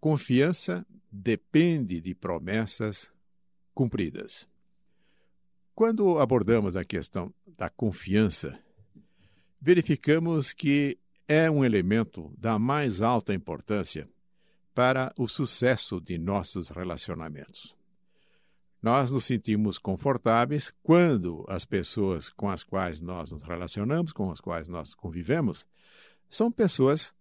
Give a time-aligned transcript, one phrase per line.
[0.00, 3.10] confiança depende de promessas
[3.74, 4.48] cumpridas.
[5.74, 8.58] Quando abordamos a questão da confiança,
[9.60, 14.08] verificamos que é um elemento da mais alta importância
[14.74, 17.76] para o sucesso de nossos relacionamentos.
[18.82, 24.40] Nós nos sentimos confortáveis quando as pessoas com as quais nós nos relacionamos, com as
[24.40, 25.66] quais nós convivemos,
[26.30, 27.14] são pessoas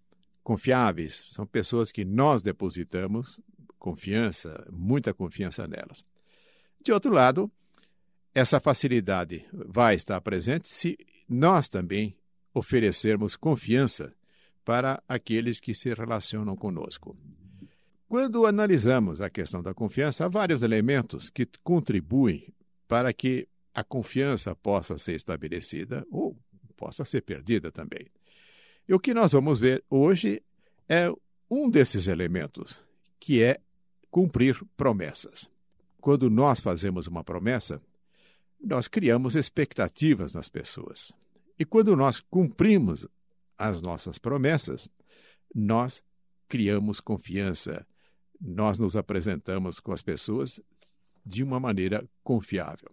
[0.44, 3.40] confiáveis, são pessoas que nós depositamos
[3.78, 6.04] confiança, muita confiança nelas.
[6.82, 7.52] De outro lado,
[8.34, 10.98] essa facilidade vai estar presente se
[11.28, 12.16] nós também
[12.54, 14.14] oferecermos confiança
[14.64, 17.18] para aqueles que se relacionam conosco.
[18.08, 22.54] Quando analisamos a questão da confiança, há vários elementos que contribuem
[22.88, 26.36] para que a confiança possa ser estabelecida ou
[26.76, 28.08] possa ser perdida também.
[28.90, 30.42] E o que nós vamos ver hoje
[30.90, 31.14] é
[31.48, 32.84] um desses elementos,
[33.20, 33.62] que é
[34.10, 35.48] cumprir promessas.
[36.02, 37.80] Quando nós fazemos uma promessa,
[38.60, 41.14] nós criamos expectativas nas pessoas.
[41.60, 43.08] E quando nós cumprimos
[43.60, 44.90] as nossas promessas,
[45.54, 46.04] nós
[46.48, 47.86] criamos confiança,
[48.42, 50.60] nós nos apresentamos com as pessoas
[51.24, 52.90] de uma maneira confiável.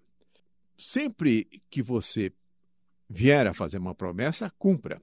[0.77, 2.31] Sempre que você
[3.09, 5.01] vier a fazer uma promessa, cumpra.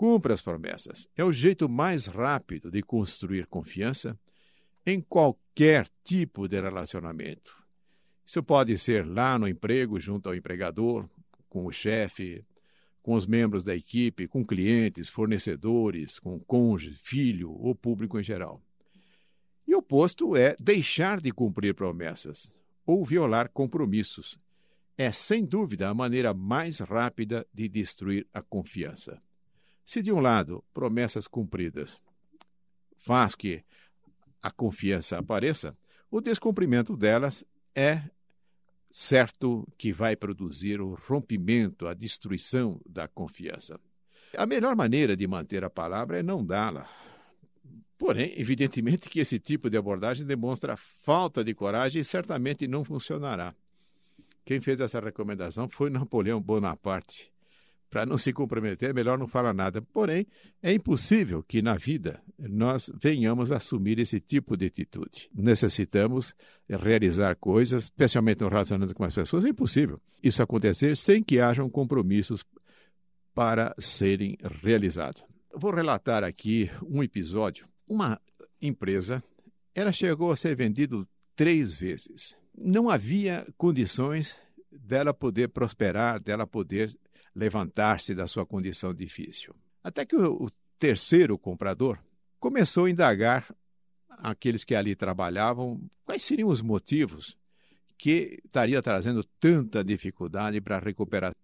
[0.00, 1.10] Cumpra as promessas.
[1.14, 4.18] É o jeito mais rápido de construir confiança
[4.86, 7.54] em qualquer tipo de relacionamento.
[8.24, 11.06] Isso pode ser lá no emprego, junto ao empregador,
[11.50, 12.42] com o chefe,
[13.02, 18.58] com os membros da equipe, com clientes, fornecedores, com cônjuge, filho ou público em geral.
[19.68, 22.50] E o oposto é deixar de cumprir promessas
[22.86, 24.40] ou violar compromissos.
[24.96, 29.20] É, sem dúvida, a maneira mais rápida de destruir a confiança.
[29.90, 32.00] Se, de um lado, promessas cumpridas
[32.98, 33.64] faz que
[34.40, 35.76] a confiança apareça,
[36.08, 38.00] o descumprimento delas é
[38.88, 43.80] certo que vai produzir o rompimento, a destruição da confiança.
[44.36, 46.88] A melhor maneira de manter a palavra é não dá-la.
[47.98, 53.56] Porém, evidentemente que esse tipo de abordagem demonstra falta de coragem e certamente não funcionará.
[54.44, 57.32] Quem fez essa recomendação foi Napoleão Bonaparte.
[57.90, 59.82] Para não se comprometer, é melhor não falar nada.
[59.82, 60.26] Porém,
[60.62, 65.28] é impossível que na vida nós venhamos a assumir esse tipo de atitude.
[65.34, 66.34] Necessitamos
[66.68, 71.68] realizar coisas, especialmente no relacionamento com as pessoas, é impossível isso acontecer sem que hajam
[71.68, 72.44] compromissos
[73.34, 75.24] para serem realizados.
[75.54, 78.20] vou relatar aqui um episódio uma
[78.62, 79.22] empresa,
[79.74, 82.36] ela chegou a ser vendida três vezes.
[82.56, 84.36] Não havia condições
[84.70, 86.96] dela poder prosperar, dela poder
[87.34, 89.54] levantar-se da sua condição difícil.
[89.82, 91.98] Até que o, terceiro comprador
[92.38, 93.54] começou a indagar
[94.08, 97.36] aqueles que ali trabalhavam quais seriam os motivos
[97.98, 101.34] que estaria trazendo tanta dificuldade para recuperar.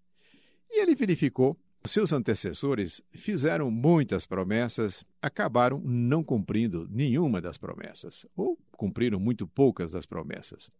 [0.70, 1.54] E ele verificou
[1.84, 9.92] seus antecessores fizeram muitas promessas, acabaram não cumprindo nenhuma das promessas, ou cumpriram muito poucas
[9.92, 10.70] das promessas.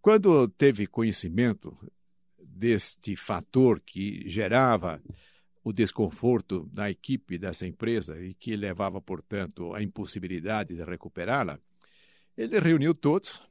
[0.00, 1.76] Quando teve conhecimento
[2.56, 5.02] deste fator que gerava
[5.62, 11.58] o desconforto na equipe dessa empresa e que levava, portanto, à impossibilidade de recuperá-la,
[12.36, 13.42] ele reuniu todos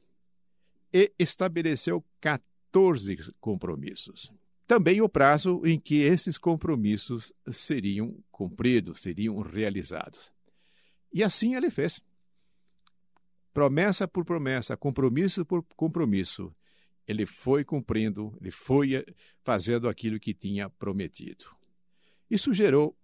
[0.94, 4.32] e estabeleceu 14 compromissos
[4.68, 10.32] também o prazo em que esses compromissos seriam cumpridos, seriam realizados.
[11.14, 12.02] E assim ele fez.
[13.54, 16.54] Promessa por promessa, compromisso por compromisso,
[17.08, 19.06] ele foi cumprindo, ele foi eh,
[19.44, 21.46] fazendo aquilo que tinha prometido.
[22.30, 22.96] Isso gerou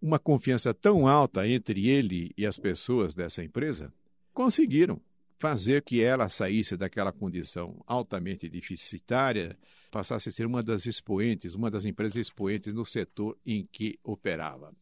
[0.00, 3.92] uma confiança tão alta entre ele e as pessoas dessa empresa,
[4.34, 5.00] conseguiram
[5.38, 9.56] fazer que ela saísse daquela condição altamente deficitária,
[9.90, 14.74] passasse a ser uma das expoentes, uma das empresas expoentes no setor em que operava.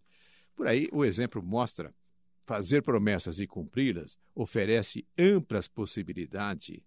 [0.55, 1.95] Por aí, o exemplo mostra
[2.45, 6.81] fazer promessas e cumpri-las oferece amplas possibilidades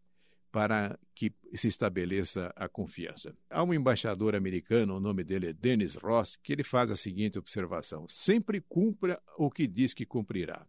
[0.53, 3.35] para que se estabeleça a confiança.
[3.50, 7.39] Há um embaixador americano, o nome dele é Dennis Ross, que ele faz a seguinte
[7.39, 10.63] observação: sempre cumpra o que diz que cumprirá.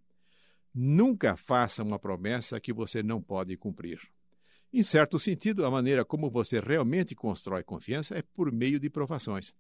[0.75, 4.01] Nunca faça uma promessa que você não pode cumprir.
[4.73, 9.55] Em certo sentido, a maneira como você realmente constrói confiança é por meio de provações.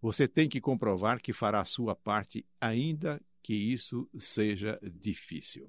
[0.00, 5.68] Você tem que comprovar que fará a sua parte, ainda que isso seja difícil.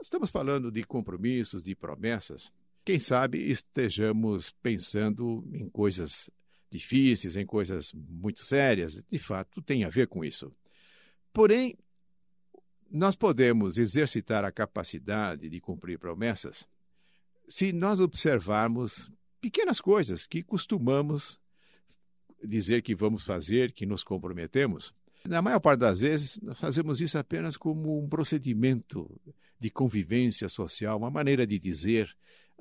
[0.00, 2.50] Estamos falando de compromissos, de promessas.
[2.84, 6.30] Quem sabe estejamos pensando em coisas
[6.70, 9.04] difíceis, em coisas muito sérias.
[9.08, 10.52] De fato, tem a ver com isso.
[11.32, 11.76] Porém,
[12.90, 16.66] nós podemos exercitar a capacidade de cumprir promessas
[17.48, 21.40] se nós observarmos pequenas coisas que costumamos
[22.42, 24.94] dizer que vamos fazer, que nos comprometemos.
[25.24, 29.08] Na maior parte das vezes, nós fazemos isso apenas como um procedimento
[29.58, 32.16] de convivência social, uma maneira de dizer,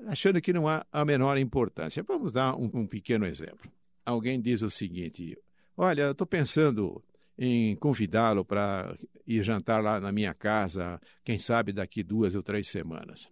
[0.08, 2.04] achando que não há a menor importância.
[2.04, 3.72] Vamos dar um, um pequeno exemplo.
[4.06, 5.38] Alguém diz o seguinte:
[5.76, 7.04] Olha, estou pensando
[7.38, 8.96] em convidá-lo para
[9.26, 13.30] ir jantar lá na minha casa, quem sabe daqui duas ou três semanas.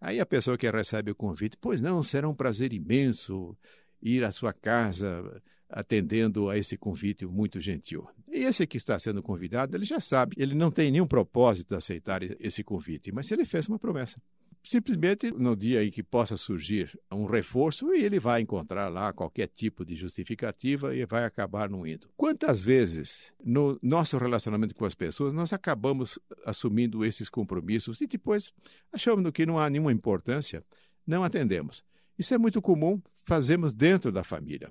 [0.00, 3.56] Aí a pessoa que recebe o convite, pois não, será um prazer imenso
[4.00, 8.08] ir à sua casa atendendo a esse convite muito gentil.
[8.30, 11.76] E esse que está sendo convidado, ele já sabe, ele não tem nenhum propósito de
[11.76, 14.20] aceitar esse convite, mas ele fez uma promessa
[14.68, 19.84] simplesmente no dia em que possa surgir um reforço, ele vai encontrar lá qualquer tipo
[19.84, 22.08] de justificativa e vai acabar não indo.
[22.16, 28.52] Quantas vezes no nosso relacionamento com as pessoas nós acabamos assumindo esses compromissos e depois
[28.92, 30.62] achamos que não há nenhuma importância,
[31.06, 31.82] não atendemos.
[32.18, 34.70] Isso é muito comum, fazemos dentro da família.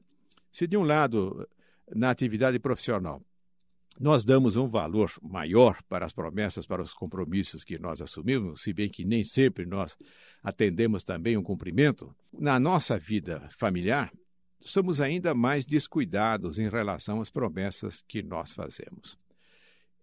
[0.51, 1.47] Se de um lado,
[1.95, 3.21] na atividade profissional,
[3.99, 8.71] nós damos um valor maior para as promessas, para os compromissos que nós assumimos, se
[8.71, 9.97] bem que nem sempre nós
[10.43, 12.15] atendemos também um cumprimento.
[12.31, 14.11] Na nossa vida familiar,
[14.61, 19.17] somos ainda mais descuidados em relação às promessas que nós fazemos.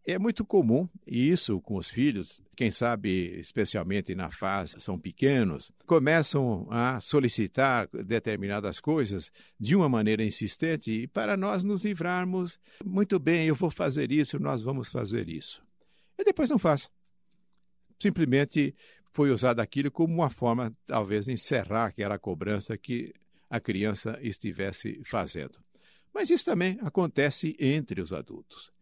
[0.06, 5.72] É muito comum, e isso com os filhos, quem sabe especialmente na fase são pequenos,
[5.86, 13.18] começam a solicitar determinadas coisas de uma maneira insistente e para nós nos livrarmos, muito
[13.18, 15.62] bem, eu vou fazer isso, nós vamos fazer isso.
[16.18, 16.90] E depois não faz.
[17.98, 18.74] Simplesmente
[19.10, 23.14] foi usado aquilo como uma forma, talvez, encerrar aquela cobrança que
[23.48, 25.60] a criança estivesse fazendo.
[26.12, 28.74] Mas isso também acontece entre os adultos.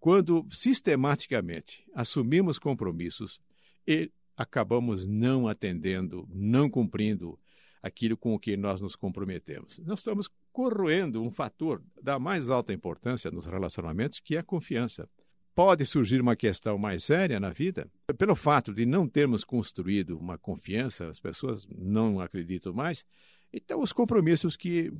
[0.00, 3.38] Quando sistematicamente assumimos compromissos
[3.86, 7.38] e acabamos não atendendo, não cumprindo
[7.82, 9.78] aquilo com o que nós nos comprometemos.
[9.80, 15.06] Nós estamos corroendo um fator da mais alta importância nos relacionamentos, que é a confiança.
[15.54, 17.86] Pode surgir uma questão mais séria na vida
[18.16, 23.04] pelo fato de não termos construído uma confiança, as pessoas não acreditam mais.
[23.52, 24.90] Então, os compromissos que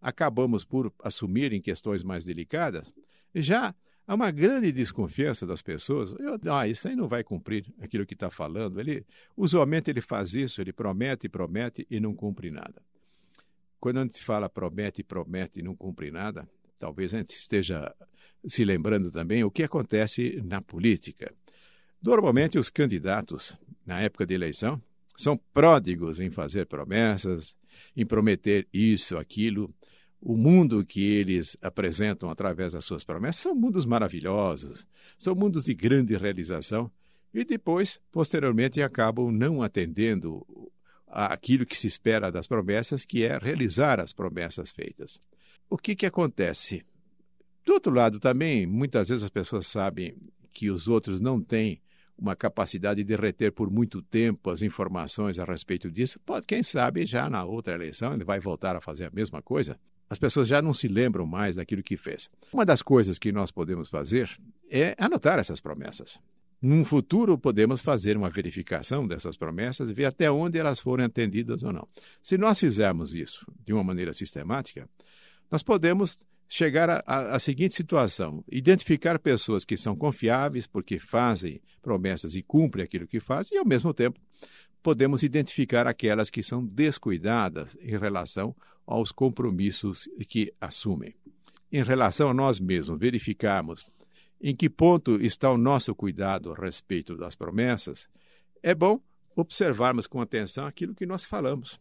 [0.00, 2.92] acabamos por assumir em questões mais delicadas
[3.32, 3.74] já
[4.06, 6.14] Há uma grande desconfiança das pessoas.
[6.18, 8.78] Eu, ah, isso aí não vai cumprir aquilo que está falando.
[8.78, 9.06] Ele,
[9.36, 12.82] usualmente ele faz isso, ele promete, promete e não cumpre nada.
[13.80, 16.48] Quando a gente fala promete, promete e não cumpre nada,
[16.78, 17.94] talvez a gente esteja
[18.46, 21.32] se lembrando também o que acontece na política.
[22.02, 23.56] Normalmente os candidatos,
[23.86, 24.80] na época de eleição,
[25.16, 27.56] são pródigos em fazer promessas,
[27.96, 29.74] em prometer isso, aquilo,
[30.24, 34.88] o mundo que eles apresentam através das suas promessas são mundos maravilhosos,
[35.18, 36.90] são mundos de grande realização,
[37.32, 40.46] e depois, posteriormente, acabam não atendendo
[41.06, 45.20] aquilo que se espera das promessas, que é realizar as promessas feitas.
[45.68, 46.82] O que, que acontece?
[47.62, 50.16] Do outro lado, também, muitas vezes as pessoas sabem
[50.54, 51.82] que os outros não têm
[52.16, 56.18] uma capacidade de reter por muito tempo as informações a respeito disso.
[56.20, 59.78] Pode, quem sabe, já na outra eleição ele vai voltar a fazer a mesma coisa
[60.08, 62.30] as pessoas já não se lembram mais daquilo que fez.
[62.52, 64.30] Uma das coisas que nós podemos fazer
[64.70, 66.18] é anotar essas promessas.
[66.60, 71.62] Num futuro, podemos fazer uma verificação dessas promessas e ver até onde elas foram atendidas
[71.62, 71.86] ou não.
[72.22, 74.88] Se nós fizermos isso de uma maneira sistemática,
[75.50, 76.16] nós podemos
[76.48, 83.06] chegar à seguinte situação: identificar pessoas que são confiáveis porque fazem promessas e cumprem aquilo
[83.06, 84.18] que fazem, e, ao mesmo tempo,
[84.84, 88.54] podemos identificar aquelas que são descuidadas em relação
[88.86, 91.14] aos compromissos que assumem.
[91.72, 93.86] Em relação a nós mesmos, verificarmos
[94.38, 98.06] em que ponto está o nosso cuidado a respeito das promessas,
[98.62, 99.00] é bom
[99.34, 101.80] observarmos com atenção aquilo que nós falamos.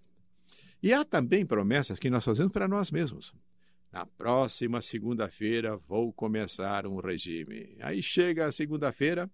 [0.82, 3.34] E há também promessas que nós fazemos para nós mesmos.
[3.92, 7.76] Na próxima segunda-feira vou começar um regime.
[7.82, 9.30] Aí chega a segunda-feira,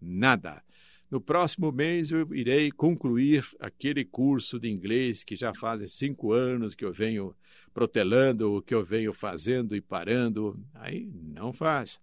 [0.00, 0.62] nada.
[1.10, 6.72] No próximo mês eu irei concluir aquele curso de inglês que já faz cinco anos
[6.72, 7.34] que eu venho
[7.74, 10.56] protelando, que eu venho fazendo e parando.
[10.72, 12.00] Aí não faz.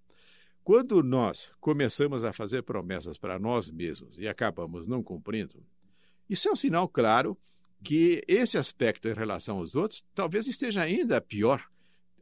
[0.61, 5.63] Quando nós começamos a fazer promessas para nós mesmos e acabamos não cumprindo,
[6.29, 7.37] isso é um sinal claro
[7.81, 11.63] que esse aspecto em relação aos outros talvez esteja ainda pior.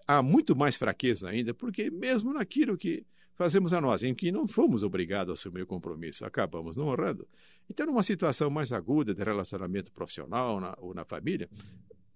[0.08, 3.04] Há muito mais fraqueza ainda, porque mesmo naquilo que
[3.36, 7.28] fazemos a nós, em que não fomos obrigados a assumir o compromisso, acabamos não honrando.
[7.70, 11.50] Então, numa situação mais aguda de relacionamento profissional na, ou na família,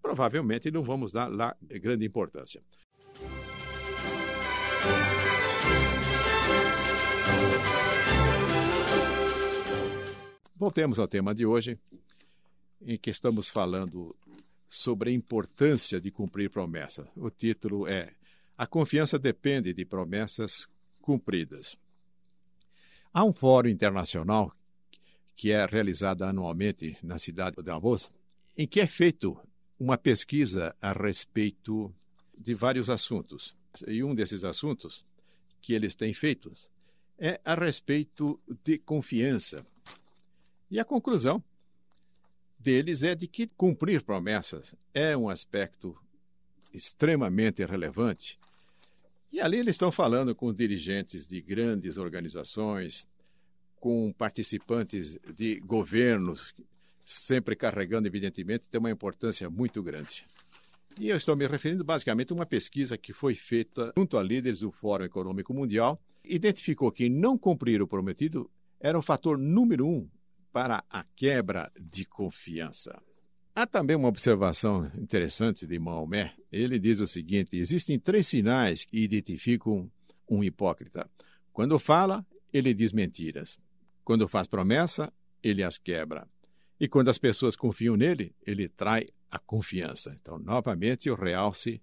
[0.02, 2.62] provavelmente não vamos dar lá grande importância.
[10.56, 11.80] Voltemos ao tema de hoje,
[12.82, 14.16] em que estamos falando
[14.68, 17.10] sobre a importância de cumprir promessa.
[17.16, 18.14] O título é
[18.58, 20.68] A confiança depende de promessas
[21.02, 21.78] cumpridas.
[23.14, 24.56] Há um fórum internacional
[25.36, 28.12] que é realizado anualmente na cidade de Davos,
[28.58, 29.38] em que é feito
[29.80, 31.94] uma pesquisa a respeito
[32.38, 33.56] de vários assuntos.
[33.88, 35.06] E um desses assuntos
[35.62, 36.52] que eles têm feito
[37.18, 39.66] é a respeito de confiança.
[40.72, 41.44] E a conclusão
[42.58, 45.98] deles é de que cumprir promessas é um aspecto
[46.74, 48.39] extremamente relevante.
[49.32, 53.08] E ali eles estão falando com dirigentes de grandes organizações,
[53.80, 56.54] com participantes de governos,
[57.06, 60.26] sempre carregando, evidentemente, tem uma importância muito grande.
[61.00, 64.60] E eu estou me referindo basicamente a uma pesquisa que foi feita junto a líderes
[64.60, 70.10] do Fórum Econômico Mundial, identificou que não cumprir o prometido era o fator número um
[70.52, 73.02] para a quebra de confiança.
[73.60, 76.34] Há também uma observação interessante de Maomé.
[76.50, 79.92] Ele diz o seguinte: existem três sinais que identificam
[80.30, 81.10] um hipócrita.
[81.52, 83.60] Quando fala, ele diz mentiras.
[84.06, 85.12] Quando faz promessa,
[85.44, 86.26] ele as quebra.
[86.80, 90.18] E quando as pessoas confiam nele, ele trai a confiança.
[90.22, 91.82] Então, novamente, o realce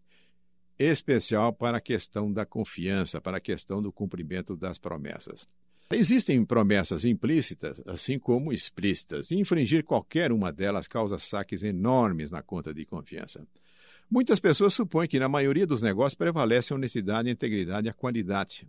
[0.78, 5.47] especial para a questão da confiança, para a questão do cumprimento das promessas.
[5.92, 12.42] Existem promessas implícitas, assim como explícitas, e infringir qualquer uma delas causa saques enormes na
[12.42, 13.46] conta de confiança.
[14.10, 17.94] Muitas pessoas supõem que na maioria dos negócios prevalece a honestidade, a integridade e a
[17.94, 18.66] qualidade.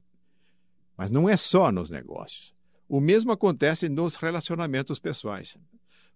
[0.96, 2.54] Mas não é só nos negócios.
[2.88, 5.58] O mesmo acontece nos relacionamentos pessoais.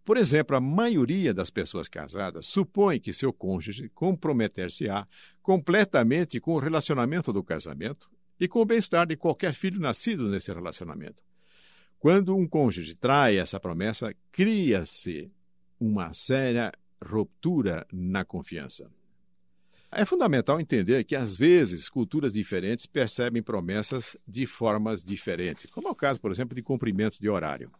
[0.06, 5.08] Por exemplo, a maioria das pessoas casadas supõe que seu cônjuge comprometer-se-á
[5.42, 8.08] completamente com o relacionamento do casamento
[8.42, 11.24] e com o bem-estar de qualquer filho nascido nesse relacionamento.
[12.00, 15.32] Quando um cônjuge trai essa promessa, cria-se
[15.80, 16.74] uma séria
[17.06, 18.90] ruptura na confiança.
[19.92, 25.92] É fundamental entender que, às vezes, culturas diferentes percebem promessas de formas diferentes, como é
[25.92, 27.72] o caso, por exemplo, de cumprimentos de horário.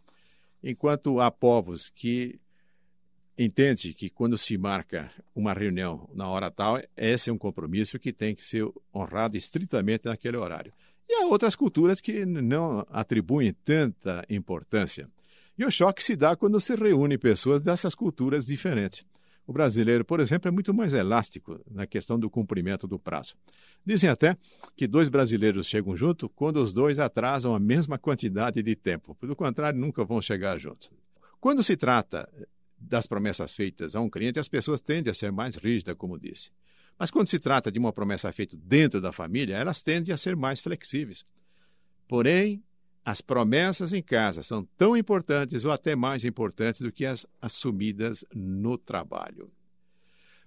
[0.62, 2.38] Enquanto há povos que
[3.36, 8.12] entende que quando se marca uma reunião na hora tal, esse é um compromisso que
[8.12, 10.72] tem que ser honrado estritamente naquele horário.
[11.08, 15.08] E há outras culturas que não atribuem tanta importância.
[15.58, 19.04] E o choque se dá quando se reúnem pessoas dessas culturas diferentes.
[19.46, 23.34] O brasileiro, por exemplo, é muito mais elástico na questão do cumprimento do prazo.
[23.84, 24.36] Dizem até
[24.76, 29.16] que dois brasileiros chegam juntos quando os dois atrasam a mesma quantidade de tempo.
[29.16, 30.90] Pelo contrário, nunca vão chegar juntos.
[31.40, 32.28] Quando se trata
[32.88, 36.50] das promessas feitas a um cliente, as pessoas tendem a ser mais rígidas, como disse.
[36.98, 40.36] Mas quando se trata de uma promessa feita dentro da família, elas tendem a ser
[40.36, 41.24] mais flexíveis.
[42.06, 42.62] Porém,
[43.04, 48.24] as promessas em casa são tão importantes ou até mais importantes do que as assumidas
[48.34, 49.50] no trabalho.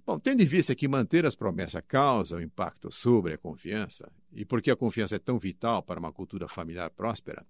[0.05, 4.45] Bom, tendo em vista que manter as promessas causa um impacto sobre a confiança, e
[4.45, 7.45] porque a confiança é tão vital para uma cultura familiar próspera,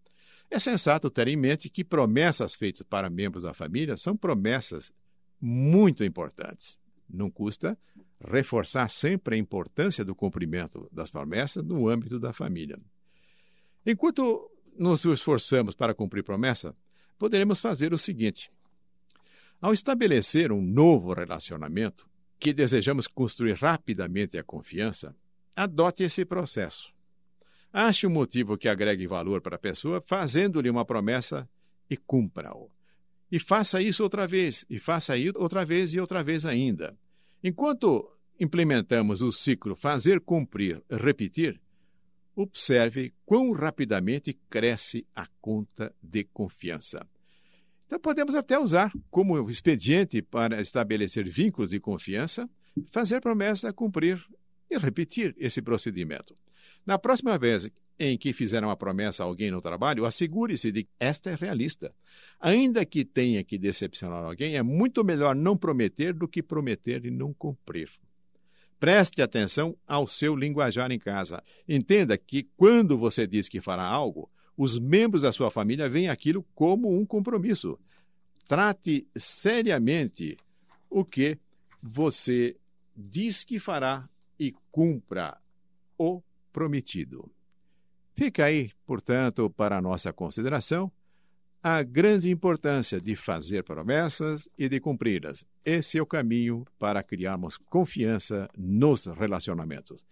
[0.50, 4.94] é sensato ter em mente que promessas feitas para membros da família são promessas
[5.42, 6.78] muito importantes.
[7.10, 7.78] Não custa
[8.20, 12.80] reforçar sempre a importância do cumprimento das promessas no âmbito da família.
[13.86, 16.76] Enquanto nos esforçamos para cumprir promessa,
[17.20, 18.52] poderemos fazer o seguinte:
[19.62, 22.08] ao estabelecer um novo relacionamento
[22.40, 25.16] que desejamos construir rapidamente a confiança,
[25.56, 26.95] adote esse processo.
[27.78, 31.46] Ache um motivo que agregue valor para a pessoa, fazendo-lhe uma promessa
[31.90, 32.72] e cumpra-o.
[33.30, 36.98] E faça isso outra vez, e faça isso outra vez e outra vez ainda.
[37.44, 41.60] Enquanto implementamos o ciclo fazer cumprir, repetir,
[42.34, 47.06] observe quão rapidamente cresce a conta de confiança.
[47.88, 52.50] Então, podemos até usar como expediente para estabelecer vínculos de confiança,
[52.90, 54.26] fazer promessa, cumprir
[54.72, 56.38] e repetir esse procedimento.
[56.86, 60.90] Na próxima vez em que fizer uma promessa a alguém no trabalho, assegure-se de que
[61.00, 61.94] esta é realista.
[62.40, 67.12] Ainda que tenha que decepcionar alguém, é muito melhor não prometer do que prometer e
[67.12, 67.90] não cumprir.
[68.80, 71.42] Preste atenção ao seu linguajar em casa.
[71.68, 76.46] Entenda que quando você diz que fará algo, os membros da sua família veem aquilo
[76.54, 77.80] como um compromisso.
[78.46, 80.38] Trate seriamente
[80.90, 81.38] o que
[81.82, 82.56] você
[82.96, 84.08] diz que fará
[84.40, 85.38] e cumpra
[85.98, 86.22] o
[86.56, 87.30] prometido.
[88.14, 90.90] Fica aí, portanto, para nossa consideração,
[91.62, 95.46] a grande importância de fazer promessas e de cumpri-las.
[95.66, 100.06] Esse é o caminho para criarmos confiança nos relacionamentos.